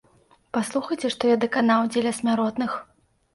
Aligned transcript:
Паслухайце, 0.57 1.11
што 1.15 1.29
я 1.31 1.35
даканаў 1.43 1.85
дзеля 1.93 2.15
смяротных. 2.21 2.71